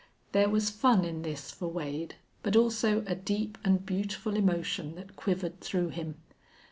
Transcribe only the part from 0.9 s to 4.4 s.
in this for Wade, but also a deep and beautiful